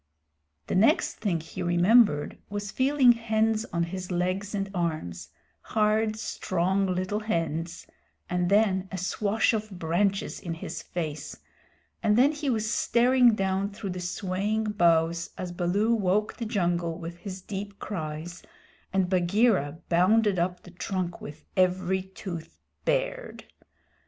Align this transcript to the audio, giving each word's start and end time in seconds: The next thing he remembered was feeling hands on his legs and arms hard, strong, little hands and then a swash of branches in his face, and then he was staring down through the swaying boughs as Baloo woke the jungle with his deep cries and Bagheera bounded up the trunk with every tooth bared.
The 0.65 0.73
next 0.73 1.17
thing 1.17 1.39
he 1.41 1.61
remembered 1.61 2.39
was 2.49 2.71
feeling 2.71 3.11
hands 3.11 3.67
on 3.71 3.83
his 3.83 4.09
legs 4.09 4.55
and 4.55 4.67
arms 4.73 5.29
hard, 5.61 6.15
strong, 6.15 6.87
little 6.87 7.19
hands 7.19 7.85
and 8.27 8.49
then 8.49 8.87
a 8.91 8.97
swash 8.97 9.53
of 9.53 9.69
branches 9.69 10.39
in 10.39 10.55
his 10.55 10.81
face, 10.81 11.37
and 12.01 12.17
then 12.17 12.31
he 12.31 12.49
was 12.49 12.73
staring 12.73 13.35
down 13.35 13.69
through 13.69 13.91
the 13.91 13.99
swaying 13.99 14.71
boughs 14.71 15.29
as 15.37 15.51
Baloo 15.51 15.93
woke 15.93 16.37
the 16.37 16.45
jungle 16.45 16.97
with 16.97 17.17
his 17.17 17.39
deep 17.43 17.77
cries 17.77 18.41
and 18.91 19.07
Bagheera 19.07 19.81
bounded 19.87 20.39
up 20.39 20.63
the 20.63 20.71
trunk 20.71 21.21
with 21.21 21.45
every 21.55 22.01
tooth 22.01 22.59
bared. 22.85 23.45